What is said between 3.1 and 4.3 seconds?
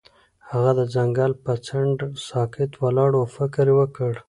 او فکر وکړ.